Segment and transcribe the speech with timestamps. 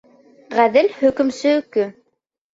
[0.59, 1.87] Ғәҙел хөкөмсө өкө!